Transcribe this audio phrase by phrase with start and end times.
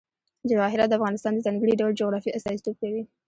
[0.49, 3.01] جواهرات د افغانستان د ځانګړي ډول جغرافیه استازیتوب کوي.